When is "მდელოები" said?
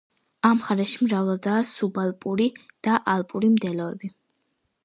3.59-4.15